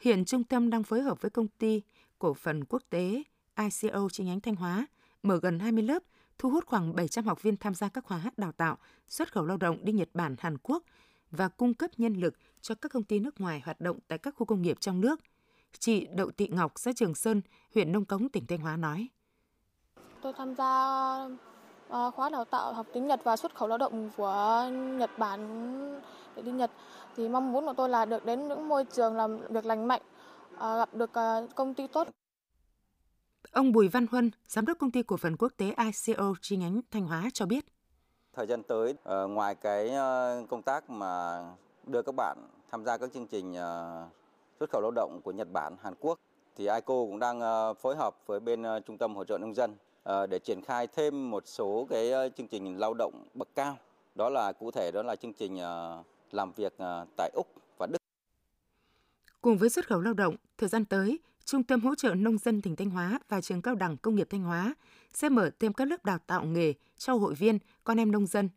[0.01, 1.83] Hiện trung tâm đang phối hợp với công ty
[2.19, 3.23] cổ phần quốc tế
[3.59, 4.87] ICO chi nhánh Thanh Hóa
[5.23, 6.03] mở gần 20 lớp,
[6.39, 9.57] thu hút khoảng 700 học viên tham gia các khóa đào tạo xuất khẩu lao
[9.57, 10.85] động đi Nhật Bản, Hàn Quốc
[11.31, 14.35] và cung cấp nhân lực cho các công ty nước ngoài hoạt động tại các
[14.35, 15.21] khu công nghiệp trong nước.
[15.79, 17.43] Chị Đậu Tị Ngọc, xã Trường Sơn,
[17.75, 19.09] huyện Nông Cống, tỉnh Thanh Hóa nói.
[20.23, 20.67] Tôi tham gia
[21.89, 26.01] ờ, khóa đào tạo học tiếng Nhật và xuất khẩu lao động của Nhật Bản
[26.37, 26.71] để đi Nhật.
[27.17, 30.03] Thì mong muốn của tôi là được đến những môi trường làm việc lành mạnh,
[30.57, 32.09] ờ, gặp được ờ, công ty tốt.
[33.53, 36.81] Ông Bùi Văn Huân, giám đốc công ty cổ phần quốc tế ICO chi nhánh
[36.91, 37.65] Thanh Hóa cho biết.
[38.33, 38.95] Thời gian tới,
[39.29, 39.91] ngoài cái
[40.49, 41.43] công tác mà
[41.87, 42.39] đưa các bạn
[42.71, 43.55] tham gia các chương trình
[44.61, 46.19] xuất khẩu lao động của Nhật Bản, Hàn Quốc
[46.57, 49.55] thì ICO cũng đang ờ, phối hợp với bên ờ, Trung tâm hỗ trợ nông
[49.55, 53.77] dân ờ, để triển khai thêm một số cái chương trình lao động bậc cao.
[54.15, 55.59] Đó là cụ thể đó là chương trình
[56.33, 56.73] làm việc
[57.17, 57.47] tại Úc
[57.79, 57.99] và Đức.
[59.41, 62.63] Cùng với xuất khẩu lao động, thời gian tới, Trung tâm hỗ trợ nông dân
[62.63, 64.75] tỉnh Thanh Hóa và trường cao đẳng công nghiệp Thanh Hóa
[65.13, 68.49] sẽ mở thêm các lớp đào tạo nghề cho hội viên, con em nông dân.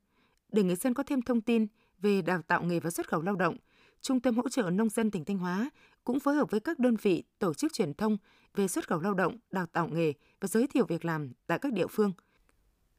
[0.51, 1.67] Để người dân có thêm thông tin
[2.01, 3.57] về đào tạo nghề và xuất khẩu lao động,
[4.03, 5.69] Trung tâm hỗ trợ nông dân tỉnh Thanh Hóa
[6.03, 8.17] cũng phối hợp với các đơn vị tổ chức truyền thông
[8.55, 11.73] về xuất khẩu lao động, đào tạo nghề và giới thiệu việc làm tại các
[11.73, 12.13] địa phương.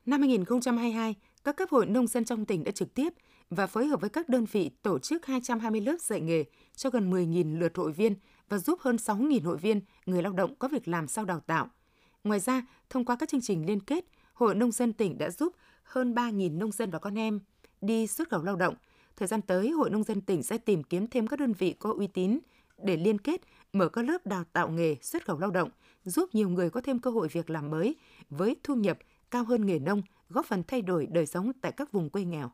[0.06, 1.14] Năm 2022,
[1.44, 3.08] các cấp hội nông dân trong tỉnh đã trực tiếp
[3.50, 6.44] và phối hợp với các đơn vị tổ chức 220 lớp dạy nghề
[6.76, 8.14] cho gần 10.000 lượt hội viên
[8.48, 11.68] và giúp hơn 6.000 hội viên người lao động có việc làm sau đào tạo.
[12.24, 15.52] Ngoài ra, thông qua các chương trình liên kết, Hội Nông dân tỉnh đã giúp
[15.82, 17.40] hơn 3.000 nông dân và con em
[17.80, 18.74] đi xuất khẩu lao động.
[19.16, 21.94] Thời gian tới, Hội Nông dân tỉnh sẽ tìm kiếm thêm các đơn vị có
[21.98, 22.38] uy tín
[22.78, 23.40] để liên kết
[23.72, 25.70] mở các lớp đào tạo nghề xuất khẩu lao động,
[26.04, 27.96] giúp nhiều người có thêm cơ hội việc làm mới
[28.30, 28.98] với thu nhập
[29.30, 32.50] cao hơn nghề nông, góp phần thay đổi đời sống tại các vùng quê nghèo.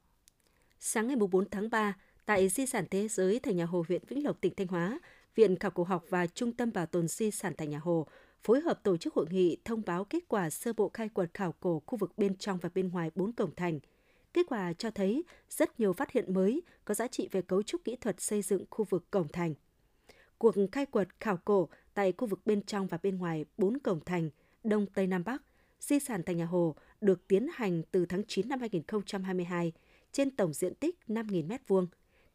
[0.80, 1.96] Sáng ngày 4 tháng 3,
[2.26, 5.00] tại Di sản Thế giới Thành Nhà Hồ, huyện Vĩnh Lộc, tỉnh Thanh Hóa,
[5.34, 8.06] Viện Khảo cổ học và Trung tâm Bảo tồn Di sản Thành Nhà Hồ
[8.42, 11.54] phối hợp tổ chức hội nghị thông báo kết quả sơ bộ khai quật khảo
[11.60, 13.80] cổ khu vực bên trong và bên ngoài bốn cổng thành.
[14.32, 17.84] Kết quả cho thấy rất nhiều phát hiện mới có giá trị về cấu trúc
[17.84, 19.54] kỹ thuật xây dựng khu vực cổng thành.
[20.38, 24.00] Cuộc khai quật khảo cổ tại khu vực bên trong và bên ngoài bốn cổng
[24.04, 24.30] thành
[24.64, 25.42] Đông Tây Nam Bắc,
[25.80, 29.72] di sản Thành Nhà Hồ được tiến hành từ tháng 9 năm 2022
[30.12, 31.86] trên tổng diện tích 5.000 m2.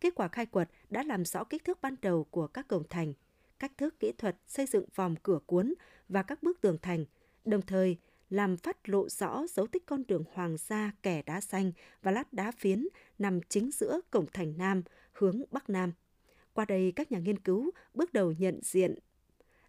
[0.02, 3.14] Kết quả khai quật đã làm rõ kích thước ban đầu của các cổng thành,
[3.60, 5.74] cách thức kỹ thuật xây dựng vòng cửa cuốn
[6.10, 7.06] và các bức tường thành,
[7.46, 7.98] đồng thời
[8.30, 12.34] làm phát lộ rõ dấu tích con đường hoàng gia kẻ đá xanh và lát
[12.34, 12.88] đá phiến
[13.20, 15.92] nằm chính giữa cổng thành Nam hướng Bắc Nam.
[16.54, 18.96] Qua đây, các nhà nghiên cứu bước đầu nhận diện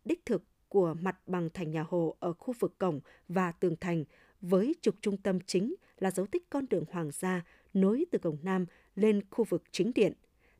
[0.04, 4.04] đích thực của mặt bằng thành nhà Hồ ở khu vực cổng và tường thành
[4.40, 8.38] với trục trung tâm chính là dấu tích con đường hoàng gia nối từ cổng
[8.42, 10.12] Nam lên khu vực chính điện.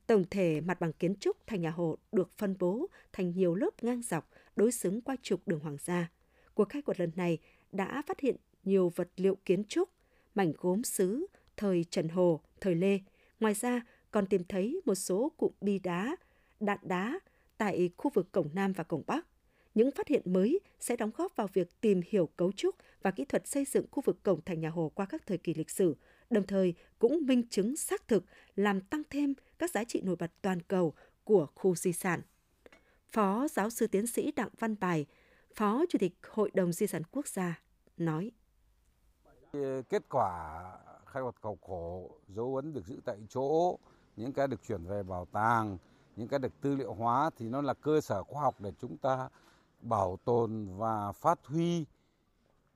[0.07, 3.71] Tổng thể mặt bằng kiến trúc thành nhà Hồ được phân bố thành nhiều lớp
[3.83, 6.11] ngang dọc đối xứng qua trục đường hoàng gia.
[6.55, 7.39] Cuộc khai quật lần này
[7.73, 9.89] đã phát hiện nhiều vật liệu kiến trúc,
[10.35, 11.27] mảnh gốm sứ,
[11.57, 13.01] thời Trần Hồ, thời Lê.
[13.41, 16.17] Ngoài ra, còn tìm thấy một số cụm bi đá,
[16.61, 17.19] đạn đá
[17.59, 19.27] tại khu vực cổng Nam và cổng Bắc.
[19.75, 23.25] Những phát hiện mới sẽ đóng góp vào việc tìm hiểu cấu trúc và kỹ
[23.25, 25.97] thuật xây dựng khu vực cổng thành nhà Hồ qua các thời kỳ lịch sử,
[26.31, 28.25] đồng thời cũng minh chứng xác thực
[28.57, 32.21] làm tăng thêm các giá trị nổi bật toàn cầu của khu di sản.
[33.09, 35.07] Phó giáo sư tiến sĩ Đặng Văn Bài,
[35.57, 37.61] Phó Chủ tịch Hội đồng Di sản Quốc gia,
[37.97, 38.31] nói.
[39.88, 40.62] Kết quả
[41.07, 43.79] khai quật khảo cổ, dấu ấn được giữ tại chỗ,
[44.16, 45.79] những cái được chuyển về bảo tàng,
[46.16, 48.97] những cái được tư liệu hóa thì nó là cơ sở khoa học để chúng
[48.97, 49.29] ta
[49.81, 51.85] bảo tồn và phát huy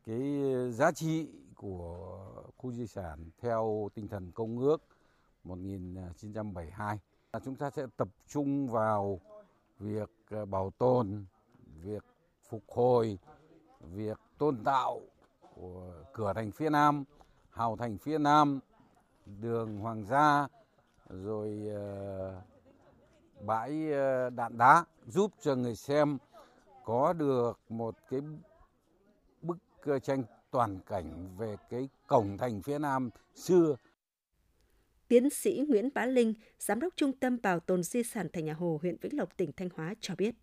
[0.06, 2.18] cái giá trị của
[2.56, 4.82] khu di sản theo tinh thần công ước
[5.44, 6.98] 1972.
[7.44, 9.20] Chúng ta sẽ tập trung vào
[9.78, 10.10] việc
[10.50, 11.24] bảo tồn,
[11.82, 12.04] việc
[12.50, 13.18] phục hồi,
[13.80, 15.00] việc tôn tạo
[15.54, 17.04] của cửa thành phía Nam,
[17.50, 18.60] hào thành phía Nam,
[19.40, 20.48] đường Hoàng gia,
[21.08, 22.42] rồi ờ,
[23.46, 26.18] bãi ờ, đạn đá giúp cho người xem
[26.84, 28.20] có được một cái
[29.42, 33.76] bức ờ, tranh toàn cảnh về cái cổng thành phía Nam xưa.
[35.08, 38.54] Tiến sĩ Nguyễn Bá Linh, Giám đốc Trung tâm Bảo tồn Di sản Thành Nhà
[38.54, 40.34] Hồ, huyện Vĩnh Lộc, tỉnh Thanh Hóa cho biết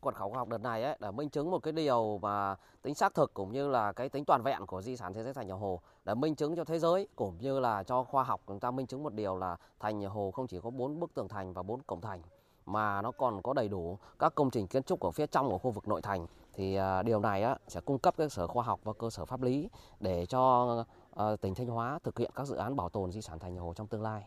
[0.00, 3.14] cuộc khảo học đợt này ấy, để minh chứng một cái điều mà tính xác
[3.14, 5.54] thực cũng như là cái tính toàn vẹn của di sản thế giới Thành Nhà
[5.54, 8.70] Hồ để minh chứng cho thế giới cũng như là cho khoa học chúng ta
[8.70, 11.52] minh chứng một điều là Thành Nhà Hồ không chỉ có bốn bức tường thành
[11.52, 12.22] và bốn cổng thành
[12.66, 15.58] mà nó còn có đầy đủ các công trình kiến trúc ở phía trong của
[15.58, 18.64] khu vực nội thành thì à, điều này á, sẽ cung cấp cơ sở khoa
[18.64, 19.68] học và cơ sở pháp lý
[20.00, 23.38] để cho ờ, tỉnh Thanh Hóa thực hiện các dự án bảo tồn di sản
[23.38, 24.24] thành nhà Hồ trong tương lai.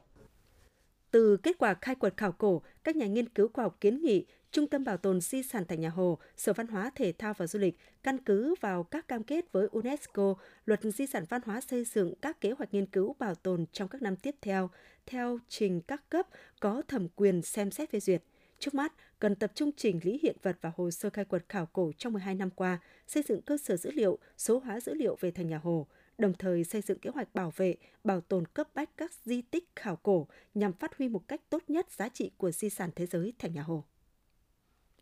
[1.12, 4.26] Từ kết quả khai quật khảo cổ, các nhà nghiên cứu khoa học kiến nghị
[4.52, 7.48] Trung tâm Bảo tồn Di sản Thành Nhà Hồ, Sở Văn hóa Thể thao và
[7.48, 11.62] Du lịch căn cứ vào các cam kết với UNESCO, Luật Di sản Văn hóa
[11.62, 14.70] xây dựng các kế hoạch nghiên cứu bảo tồn trong các năm tiếp theo,
[15.06, 16.28] theo trình các cấp
[16.60, 18.24] có thẩm quyền xem xét phê duyệt.
[18.60, 21.66] Trước mắt, cần tập trung chỉnh lý hiện vật và hồ sơ khai quật khảo
[21.66, 25.18] cổ trong 12 năm qua, xây dựng cơ sở dữ liệu, số hóa dữ liệu
[25.20, 28.68] về thành nhà Hồ, đồng thời xây dựng kế hoạch bảo vệ, bảo tồn cấp
[28.76, 32.32] bách các di tích khảo cổ nhằm phát huy một cách tốt nhất giá trị
[32.38, 33.84] của di sản thế giới thành nhà Hồ.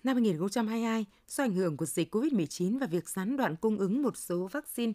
[0.03, 4.17] Năm 2022, do ảnh hưởng của dịch COVID-19 và việc gián đoạn cung ứng một
[4.17, 4.93] số vaccine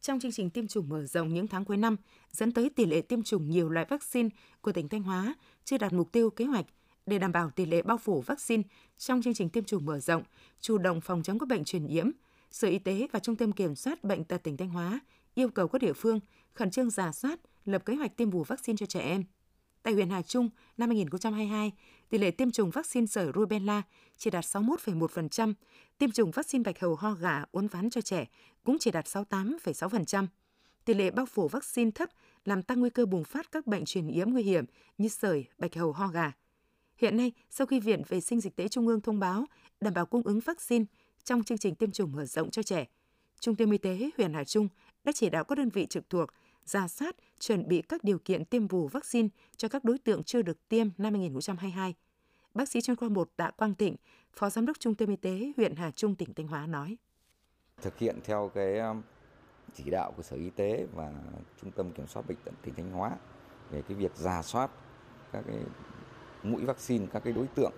[0.00, 1.96] trong chương trình tiêm chủng mở rộng những tháng cuối năm,
[2.32, 4.28] dẫn tới tỷ lệ tiêm chủng nhiều loại vaccine
[4.60, 6.66] của tỉnh Thanh Hóa chưa đạt mục tiêu kế hoạch
[7.06, 8.62] để đảm bảo tỷ lệ bao phủ vaccine
[8.98, 10.22] trong chương trình tiêm chủng mở rộng,
[10.60, 12.10] chủ động phòng chống các bệnh truyền nhiễm,
[12.50, 15.00] Sở Y tế và Trung tâm Kiểm soát Bệnh tật tỉnh Thanh Hóa
[15.36, 16.20] yêu cầu các địa phương
[16.52, 19.24] khẩn trương giả soát, lập kế hoạch tiêm bù vaccine cho trẻ em.
[19.82, 21.72] Tại huyện Hà Trung, năm 2022,
[22.08, 23.82] tỷ lệ tiêm chủng vaccine sởi rubella
[24.16, 25.54] chỉ đạt 61,1%,
[25.98, 28.26] tiêm chủng vaccine bạch hầu ho gà uốn ván cho trẻ
[28.64, 30.26] cũng chỉ đạt 68,6%.
[30.84, 32.08] Tỷ lệ bao phủ vaccine thấp
[32.44, 34.64] làm tăng nguy cơ bùng phát các bệnh truyền nhiễm nguy hiểm
[34.98, 36.32] như sởi, bạch hầu ho gà.
[36.96, 39.44] Hiện nay, sau khi Viện Vệ sinh Dịch tễ Trung ương thông báo
[39.80, 40.84] đảm bảo cung ứng vaccine
[41.24, 42.86] trong chương trình tiêm chủng mở rộng cho trẻ,
[43.40, 44.68] Trung tâm Y tế huyện Hà Trung
[45.06, 46.30] đã chỉ đạo các đơn vị trực thuộc
[46.64, 50.42] ra soát, chuẩn bị các điều kiện tiêm bù vaccine cho các đối tượng chưa
[50.42, 51.94] được tiêm năm 2022.
[52.54, 53.96] Bác sĩ chuyên khoa 1 Tạ Quang Thịnh,
[54.32, 56.96] Phó Giám đốc Trung tâm Y tế huyện Hà Trung, tỉnh Thanh Hóa nói.
[57.82, 59.02] Thực hiện theo cái um,
[59.74, 61.12] chỉ đạo của Sở Y tế và
[61.62, 63.16] Trung tâm Kiểm soát Bệnh tật tỉnh Thanh Hóa
[63.70, 64.70] về cái việc giả soát
[65.32, 65.58] các cái
[66.42, 67.72] mũi vaccine các cái đối tượng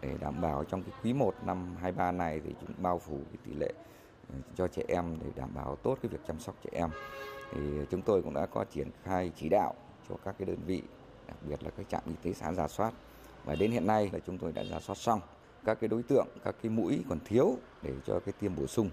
[0.00, 3.38] để đảm bảo trong cái quý 1 năm 23 này thì chúng bao phủ cái
[3.44, 3.72] tỷ lệ
[4.56, 6.90] cho trẻ em để đảm bảo tốt cái việc chăm sóc trẻ em.
[7.52, 9.74] Thì chúng tôi cũng đã có triển khai chỉ đạo
[10.08, 10.82] cho các cái đơn vị,
[11.26, 12.94] đặc biệt là các trạm y tế xã giả soát.
[13.44, 15.20] Và đến hiện nay là chúng tôi đã giả soát xong
[15.64, 18.90] các cái đối tượng, các cái mũi còn thiếu để cho cái tiêm bổ sung.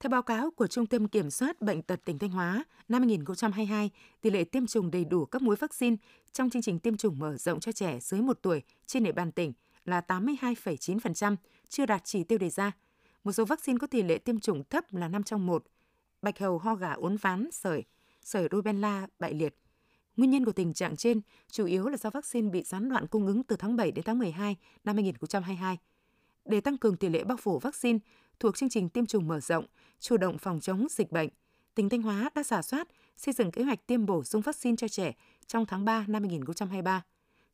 [0.00, 3.90] Theo báo cáo của Trung tâm Kiểm soát Bệnh tật tỉnh Thanh Hóa, năm 2022,
[4.20, 5.96] tỷ lệ tiêm chủng đầy đủ các mũi vaccine
[6.32, 9.32] trong chương trình tiêm chủng mở rộng cho trẻ dưới 1 tuổi trên địa bàn
[9.32, 9.52] tỉnh
[9.84, 11.36] là 82,9%,
[11.68, 12.72] chưa đạt chỉ tiêu đề ra.
[13.26, 15.64] Một số vaccine có tỷ lệ tiêm chủng thấp là 5 trong 1,
[16.22, 17.84] bạch hầu ho gà uốn ván sởi,
[18.22, 19.56] sởi rubella bại liệt.
[20.16, 23.26] Nguyên nhân của tình trạng trên chủ yếu là do vaccine bị gián đoạn cung
[23.26, 25.78] ứng từ tháng 7 đến tháng 12 năm 2022.
[26.44, 27.98] Để tăng cường tỷ lệ bao phủ vaccine
[28.40, 29.66] thuộc chương trình tiêm chủng mở rộng,
[30.00, 31.28] chủ động phòng chống dịch bệnh,
[31.74, 34.88] tỉnh Thanh Hóa đã giả soát, xây dựng kế hoạch tiêm bổ sung vaccine cho
[34.88, 35.12] trẻ
[35.46, 37.02] trong tháng 3 năm 2023.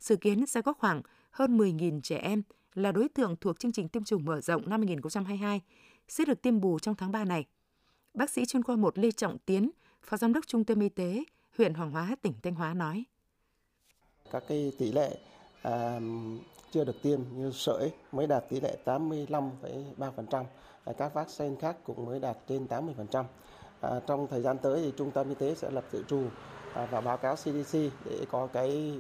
[0.01, 2.43] Dự kiến sẽ có khoảng hơn 10.000 trẻ em
[2.75, 5.61] là đối tượng thuộc chương trình tiêm chủng mở rộng năm 2022
[6.09, 7.47] sẽ được tiêm bù trong tháng 3 này.
[8.15, 9.71] Bác sĩ chuyên khoa 1 Lê Trọng Tiến,
[10.03, 11.25] Phó Giám đốc Trung tâm Y tế
[11.59, 13.05] huyện Hoàng Hóa, tỉnh Thanh Hóa nói.
[14.31, 15.19] Các cái tỷ lệ
[15.63, 16.01] à,
[16.71, 20.45] chưa được tiêm như sởi mới đạt tỷ lệ 85,3%,
[20.99, 23.25] các vaccine khác cũng mới đạt trên 80%.
[23.81, 26.25] À, trong thời gian tới thì Trung tâm Y tế sẽ lập dự trù
[26.75, 28.95] à, và báo cáo CDC để có cái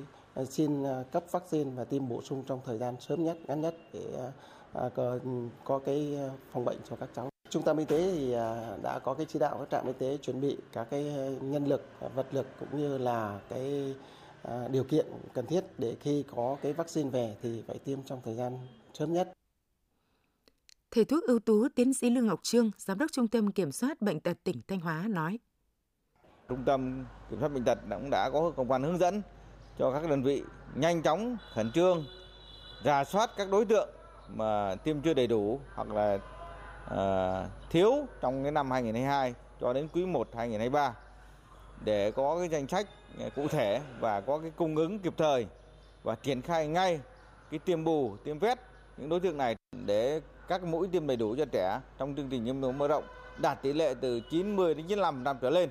[0.51, 3.75] xin à, cấp vaccine và tiêm bổ sung trong thời gian sớm nhất, ngắn nhất
[3.93, 4.31] để
[4.73, 4.89] à,
[5.65, 6.19] có, cái
[6.53, 7.29] phòng bệnh cho các cháu.
[7.51, 8.33] Trung tâm y tế thì
[8.83, 11.05] đã có cái chỉ đạo các trạm y tế chuẩn bị các cái
[11.41, 13.95] nhân lực, vật lực cũng như là cái
[14.71, 18.35] điều kiện cần thiết để khi có cái vaccine về thì phải tiêm trong thời
[18.35, 18.59] gian
[18.95, 19.33] sớm nhất.
[20.91, 24.01] Thầy thuốc ưu tú tiến sĩ Lương Ngọc Trương, Giám đốc Trung tâm Kiểm soát
[24.01, 25.39] Bệnh tật tỉnh Thanh Hóa nói.
[26.49, 29.23] Trung tâm Kiểm soát Bệnh tật cũng đã có công văn hướng dẫn
[29.79, 30.43] cho các đơn vị
[30.75, 32.05] nhanh chóng, khẩn trương,
[32.85, 33.89] rà soát các đối tượng
[34.29, 36.19] mà tiêm chưa đầy đủ hoặc là
[36.95, 40.95] uh, thiếu trong cái năm 2022 cho đến quý 1 2023
[41.85, 42.87] để có cái danh sách
[43.21, 45.47] à, cụ thể và có cái cung ứng kịp thời
[46.03, 47.01] và triển khai ngay
[47.51, 48.59] cái tiêm bù, tiêm vét
[48.97, 49.57] những đối tượng này
[49.87, 53.05] để các mũi tiêm đầy đủ cho trẻ trong chương trình tiêm chủng mở rộng
[53.39, 55.69] đạt tỷ lệ từ 90 đến 95% trở lên.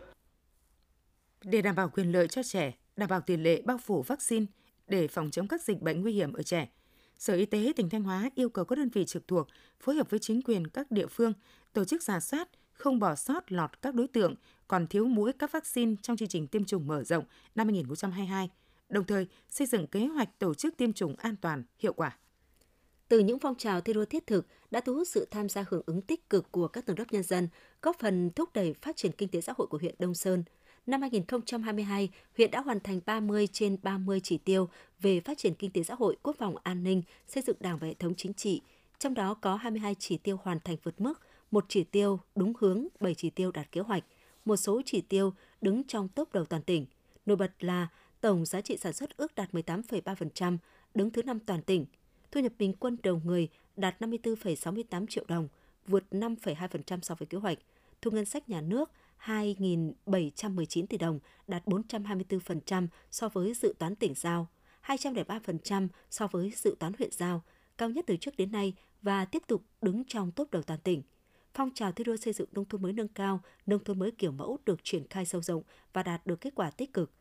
[1.44, 4.46] Để đảm bảo quyền lợi cho trẻ, đảm bảo tỷ lệ bao phủ vaccine
[4.88, 6.70] để phòng chống các dịch bệnh nguy hiểm ở trẻ,
[7.18, 9.48] Sở Y tế tỉnh Thanh Hóa yêu cầu các đơn vị trực thuộc
[9.80, 11.34] phối hợp với chính quyền các địa phương
[11.74, 14.36] tổ chức giả soát, không bỏ sót lọt các đối tượng
[14.68, 17.24] còn thiếu mũi các vaccine trong chương trình tiêm chủng mở rộng
[17.56, 18.50] năm 2022,
[18.90, 22.18] đồng thời xây dựng kế hoạch tổ chức tiêm chủng an toàn, hiệu quả.
[23.08, 25.84] Từ những phong trào thi đua thiết thực đã thu hút sự tham gia hưởng
[25.86, 27.48] ứng tích cực của các tầng lớp nhân dân,
[27.82, 30.44] góp phần thúc đẩy phát triển kinh tế xã hội của huyện Đông Sơn.
[30.86, 34.70] Năm 2022, huyện đã hoàn thành 30 trên 30 chỉ tiêu
[35.02, 37.88] về phát triển kinh tế xã hội, quốc phòng an ninh, xây dựng đảng và
[37.88, 38.62] hệ thống chính trị,
[39.00, 42.88] trong đó có 22 chỉ tiêu hoàn thành vượt mức, một chỉ tiêu đúng hướng,
[43.00, 44.04] 7 chỉ tiêu đạt kế hoạch,
[44.46, 46.86] một số chỉ tiêu đứng trong top đầu toàn tỉnh.
[47.26, 47.88] Nổi bật là
[48.22, 50.58] tổng giá trị sản xuất ước đạt 18,3%,
[50.96, 51.86] đứng thứ năm toàn tỉnh.
[52.32, 55.48] Thu nhập bình quân đầu người đạt 54,68 triệu đồng,
[55.88, 57.58] vượt 5,2% so với kế hoạch.
[58.02, 58.92] Thu ngân sách nhà nước
[59.26, 64.48] 2.719 tỷ đồng, đạt 424% so với dự toán tỉnh giao,
[64.86, 67.44] 203% so với dự toán huyện giao,
[67.78, 71.02] cao nhất từ trước đến nay và tiếp tục đứng trong top đầu toàn tỉnh
[71.54, 74.32] phong trào thi đua xây dựng nông thôn mới nâng cao, nông thôn mới kiểu
[74.32, 77.12] mẫu được triển khai sâu rộng và đạt được kết quả tích cực.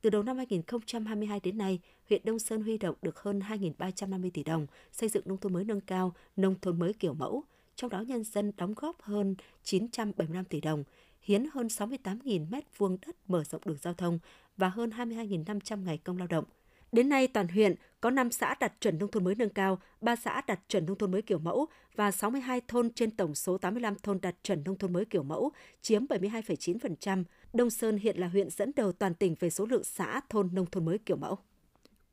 [0.00, 4.44] Từ đầu năm 2022 đến nay, huyện Đông Sơn huy động được hơn 2.350 tỷ
[4.44, 7.44] đồng xây dựng nông thôn mới nâng cao, nông thôn mới kiểu mẫu,
[7.76, 10.84] trong đó nhân dân đóng góp hơn 975 tỷ đồng,
[11.28, 14.18] hiến hơn 68.000 mét vuông đất mở rộng đường giao thông
[14.56, 16.44] và hơn 22.500 ngày công lao động–
[16.92, 20.16] Đến nay, toàn huyện có 5 xã đạt chuẩn nông thôn mới nâng cao, 3
[20.16, 23.94] xã đạt chuẩn nông thôn mới kiểu mẫu và 62 thôn trên tổng số 85
[24.02, 27.24] thôn đạt chuẩn nông thôn mới kiểu mẫu, chiếm 72,9%.
[27.52, 30.66] Đông Sơn hiện là huyện dẫn đầu toàn tỉnh về số lượng xã thôn nông
[30.66, 31.38] thôn mới kiểu mẫu.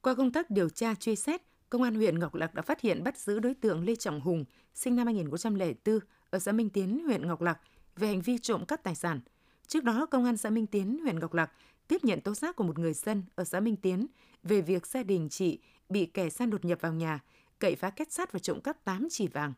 [0.02, 3.04] Qua công tác điều tra truy xét, Công an huyện Ngọc Lặc đã phát hiện
[3.04, 6.00] bắt giữ đối tượng Lê Trọng Hùng, sinh năm 2004,
[6.30, 7.60] ở xã Minh Tiến, huyện Ngọc Lặc,
[7.96, 9.20] về hành vi trộm cắp tài sản.
[9.68, 11.52] Trước đó, Công an xã Minh Tiến, huyện Ngọc Lặc
[11.88, 14.08] tiếp nhận tố giác của một người dân ở xã Minh Tiến
[14.44, 17.20] về việc gia đình chị bị kẻ gian đột nhập vào nhà,
[17.60, 19.54] cậy phá kết sắt và trộm cắp 8 chỉ vàng.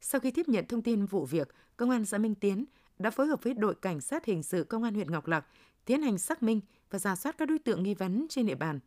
[0.00, 2.64] Sau khi tiếp nhận thông tin vụ việc, Công an xã Minh Tiến
[2.98, 5.46] đã phối hợp với đội cảnh sát hình sự Công an huyện Ngọc Lặc
[5.84, 6.60] tiến hành xác minh
[6.90, 8.80] và giả soát các đối tượng nghi vấn trên địa bàn.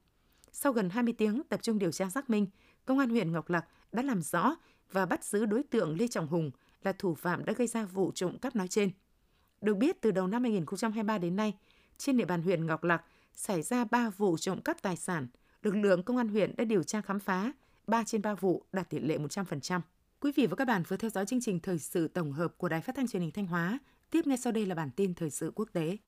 [0.52, 2.48] Sau gần 20 tiếng tập trung điều tra xác minh,
[2.86, 4.56] Công an huyện Ngọc Lặc đã làm rõ
[4.92, 6.52] và bắt giữ đối tượng Lê Trọng Hùng
[6.84, 8.92] là thủ phạm đã gây ra vụ trộm cắp nói trên.
[9.62, 11.54] Được biết, từ đầu năm 2023 đến nay,
[11.98, 15.28] trên địa bàn huyện Ngọc Lặc xảy ra 3 vụ trộm cắp tài sản.
[15.64, 17.52] Lực lượng công an huyện đã điều tra khám phá,
[17.88, 19.82] 3 trên 3 vụ đạt tỷ lệ 100%.
[20.20, 22.70] Quý vị và các bạn vừa theo dõi chương trình thời sự tổng hợp của
[22.70, 23.80] Đài Phát thanh Truyền hình Thanh Hóa.
[24.10, 25.98] Tiếp ngay sau đây là bản tin thời sự quốc tế.